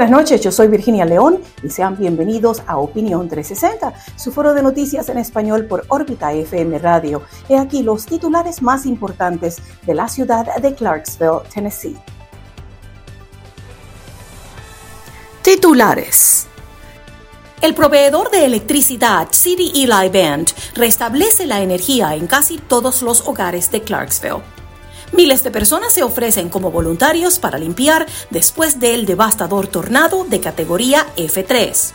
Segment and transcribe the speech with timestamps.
[0.00, 4.62] Buenas noches, yo soy Virginia León y sean bienvenidos a Opinión 360, su foro de
[4.62, 7.20] noticias en español por órbita FM Radio.
[7.50, 11.98] He aquí los titulares más importantes de la ciudad de Clarksville, Tennessee.
[15.42, 16.46] Titulares.
[17.60, 23.70] El proveedor de electricidad City Eli Band restablece la energía en casi todos los hogares
[23.70, 24.59] de Clarksville.
[25.12, 31.06] Miles de personas se ofrecen como voluntarios para limpiar después del devastador tornado de categoría
[31.16, 31.92] F3.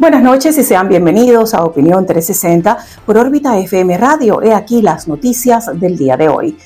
[0.00, 4.40] Buenas noches y sean bienvenidos a Opinión 360 por órbita FM Radio.
[4.40, 6.56] He aquí las noticias del día de hoy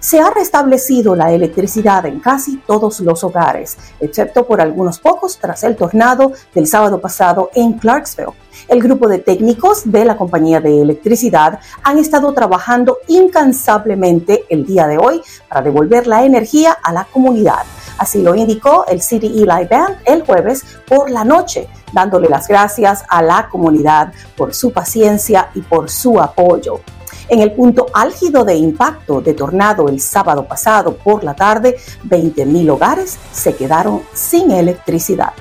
[0.00, 5.62] se ha restablecido la electricidad en casi todos los hogares, excepto por algunos pocos tras
[5.62, 8.32] el tornado del sábado pasado en Clarksville.
[8.68, 14.86] El grupo de técnicos de la compañía de electricidad han estado trabajando incansablemente el día
[14.86, 17.62] de hoy para devolver la energía a la comunidad.
[17.98, 23.04] Así lo indicó el City Eli Band el jueves por la noche, dándole las gracias
[23.08, 26.80] a la comunidad por su paciencia y por su apoyo.
[27.30, 31.76] En el punto álgido de impacto de tornado el sábado pasado por la tarde,
[32.08, 35.32] 20.000 hogares se quedaron sin electricidad.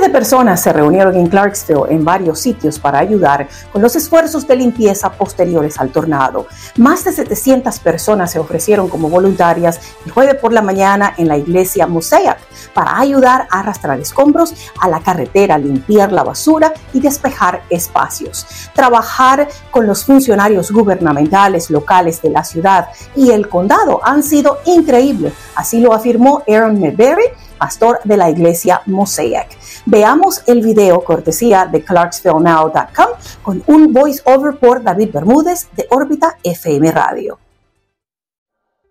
[0.00, 4.54] De personas se reunieron en Clarksville en varios sitios para ayudar con los esfuerzos de
[4.54, 6.46] limpieza posteriores al tornado.
[6.76, 11.36] Más de 700 personas se ofrecieron como voluntarias el jueves por la mañana en la
[11.36, 12.38] iglesia Mosaic
[12.72, 18.46] para ayudar a arrastrar escombros a la carretera, limpiar la basura y despejar espacios.
[18.74, 25.32] Trabajar con los funcionarios gubernamentales locales de la ciudad y el condado han sido increíbles,
[25.56, 27.24] así lo afirmó Aaron Mayberry,
[27.58, 29.58] pastor de la iglesia Mosaic.
[29.84, 33.08] Veamos el video cortesía de ClarksvilleNow.com
[33.42, 37.38] con un voiceover por David Bermúdez de Órbita FM Radio.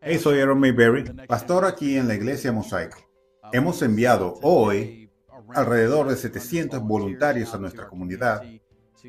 [0.01, 2.95] Hey, soy Aaron Mayberry, pastor aquí en la iglesia Mosaic.
[3.51, 5.09] Hemos enviado hoy
[5.53, 8.43] alrededor de 700 voluntarios a nuestra comunidad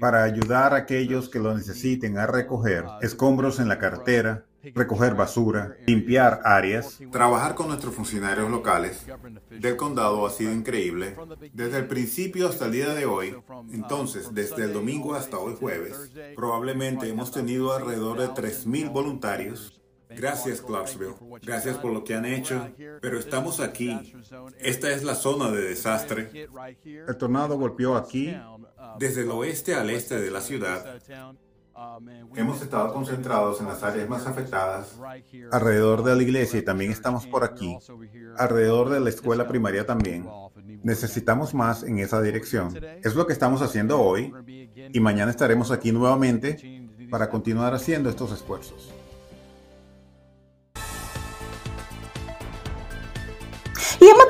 [0.00, 5.76] para ayudar a aquellos que lo necesiten a recoger escombros en la carretera, recoger basura,
[5.86, 6.98] limpiar áreas.
[7.10, 9.06] Trabajar con nuestros funcionarios locales
[9.50, 11.16] del condado ha sido increíble
[11.52, 13.36] desde el principio hasta el día de hoy.
[13.72, 19.78] Entonces, desde el domingo hasta hoy jueves, probablemente hemos tenido alrededor de 3.000 voluntarios
[20.10, 21.14] Gracias, Clarksville.
[21.42, 22.68] Gracias por lo que han hecho.
[23.00, 24.14] Pero estamos aquí.
[24.58, 26.48] Esta es la zona de desastre.
[26.84, 28.34] El tornado golpeó aquí,
[28.98, 31.00] desde el oeste al este de la ciudad.
[32.36, 34.96] Hemos estado concentrados en las áreas más afectadas,
[35.50, 37.76] alrededor de la iglesia y también estamos por aquí,
[38.36, 40.28] alrededor de la escuela primaria también.
[40.82, 42.78] Necesitamos más en esa dirección.
[43.02, 44.32] Es lo que estamos haciendo hoy
[44.92, 48.92] y mañana estaremos aquí nuevamente para continuar haciendo estos esfuerzos.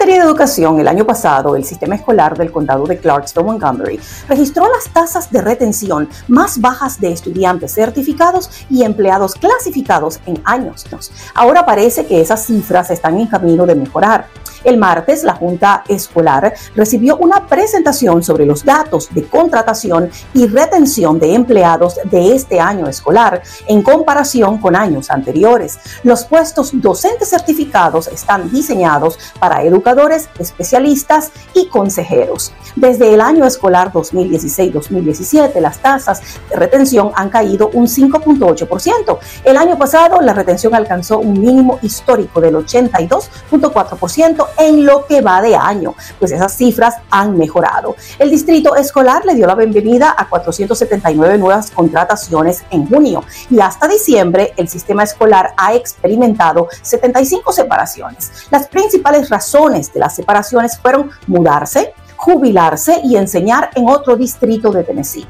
[0.09, 4.67] Materia de educación, el año pasado, el sistema escolar del condado de Clarksville, Montgomery, registró
[4.67, 10.87] las tasas de retención más bajas de estudiantes certificados y empleados clasificados en años.
[11.35, 14.29] Ahora parece que esas cifras están en camino de mejorar.
[14.65, 21.19] El martes, la Junta Escolar recibió una presentación sobre los datos de contratación y retención
[21.19, 25.79] de empleados de este año escolar en comparación con años anteriores.
[26.03, 32.53] Los puestos docentes certificados están diseñados para educadores, especialistas y consejeros.
[32.77, 39.19] Desde el año escolar 2016-2017, las tasas de retención han caído un 5.8%.
[39.45, 45.41] El año pasado, la retención alcanzó un mínimo histórico del 82.4% en lo que va
[45.43, 47.97] de año, pues esas cifras han mejorado.
[48.19, 53.89] El distrito escolar le dio la bienvenida a 479 nuevas contrataciones en junio y hasta
[53.89, 58.31] diciembre el sistema escolar ha experimentado 75 separaciones.
[58.51, 64.85] Las principales razones de las separaciones fueron mudarse, jubilarse y enseñar en otro distrito de
[64.85, 65.27] Tennessee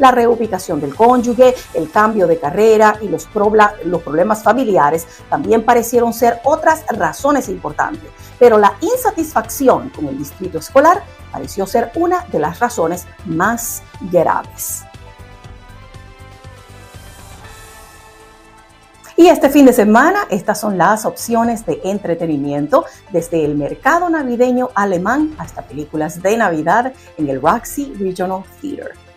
[0.00, 6.40] la reubicación del cónyuge, el cambio de carrera y los, problemas familiares también parecieron ser
[6.44, 12.58] otras razones importantes, pero la insatisfacción con el distrito escolar pareció ser una de las
[12.58, 14.84] razones más graves.
[19.16, 24.70] Y este fin de semana, estas son las opciones de entretenimiento, desde el mercado navideño
[24.74, 29.09] alemán hasta películas de Navidad en el Roxy Regional Theater.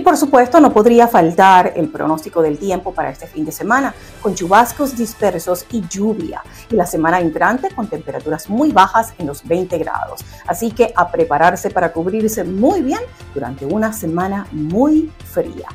[0.00, 4.34] Por supuesto no podría faltar el pronóstico del tiempo para este fin de semana, con
[4.34, 9.78] chubascos dispersos y lluvia, y la semana entrante con temperaturas muy bajas en los 20
[9.78, 10.24] grados.
[10.46, 13.00] Así que a prepararse para cubrirse muy bien
[13.34, 15.68] durante una semana muy fría.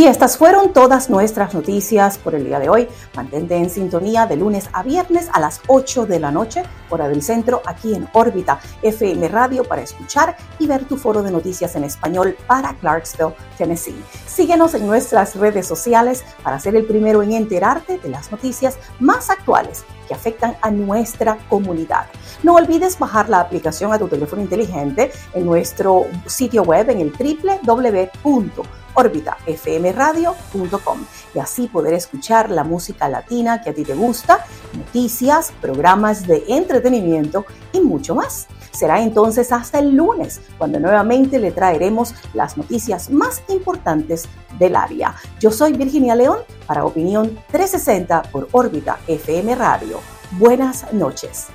[0.00, 2.88] Y estas fueron todas nuestras noticias por el día de hoy.
[3.14, 7.22] Mantente en sintonía de lunes a viernes a las 8 de la noche, hora del
[7.22, 11.84] centro, aquí en órbita FM Radio para escuchar y ver tu foro de noticias en
[11.84, 14.02] español para Clarksville, Tennessee.
[14.26, 19.28] Síguenos en nuestras redes sociales para ser el primero en enterarte de las noticias más
[19.28, 22.06] actuales que afectan a nuestra comunidad.
[22.42, 27.12] No olvides bajar la aplicación a tu teléfono inteligente en nuestro sitio web en el
[27.12, 31.04] www orbitafmradio.com
[31.34, 34.44] y así poder escuchar la música latina que a ti te gusta,
[34.76, 38.48] noticias, programas de entretenimiento y mucho más.
[38.72, 44.28] Será entonces hasta el lunes cuando nuevamente le traeremos las noticias más importantes
[44.58, 45.14] del área.
[45.40, 50.00] Yo soy Virginia León para Opinión 360 por Órbita FM Radio.
[50.38, 51.48] Buenas noches.